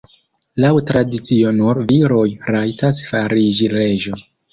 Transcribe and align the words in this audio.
Laŭ 0.63 0.69
tradicio 0.91 1.51
nur 1.57 1.79
viroj 1.91 2.23
rajtas 2.55 3.03
fariĝi 3.11 3.69
reĝo. 3.75 4.19